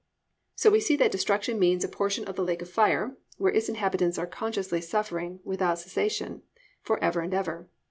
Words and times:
"+ 0.29 0.55
So 0.55 0.71
we 0.71 0.79
see 0.79 0.95
that 0.95 1.11
destruction 1.11 1.59
means 1.59 1.83
a 1.83 1.87
portion 1.87 2.27
in 2.27 2.33
the 2.33 2.43
lake 2.43 2.63
of 2.63 2.69
fire 2.71 3.15
where 3.37 3.51
its 3.53 3.69
inhabitants 3.69 4.17
are 4.17 4.25
consciously 4.25 4.81
suffering 4.81 5.41
without 5.43 5.77
cessation 5.77 6.41
for 6.81 6.97
ever 7.03 7.19
and 7.21 7.35
ever. 7.35 7.69